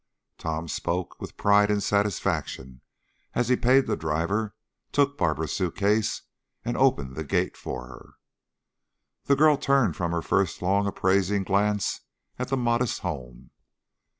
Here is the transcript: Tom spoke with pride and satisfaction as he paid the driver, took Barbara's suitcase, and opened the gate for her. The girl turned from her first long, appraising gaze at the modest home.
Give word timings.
Tom 0.39 0.67
spoke 0.67 1.21
with 1.21 1.37
pride 1.37 1.69
and 1.69 1.83
satisfaction 1.83 2.81
as 3.35 3.49
he 3.49 3.55
paid 3.55 3.85
the 3.85 3.95
driver, 3.95 4.55
took 4.91 5.15
Barbara's 5.15 5.55
suitcase, 5.55 6.23
and 6.65 6.75
opened 6.75 7.15
the 7.15 7.23
gate 7.23 7.55
for 7.55 7.85
her. 7.85 8.13
The 9.25 9.35
girl 9.35 9.57
turned 9.57 9.95
from 9.95 10.11
her 10.11 10.23
first 10.23 10.63
long, 10.63 10.87
appraising 10.87 11.43
gaze 11.43 12.01
at 12.39 12.47
the 12.47 12.57
modest 12.57 13.01
home. 13.01 13.51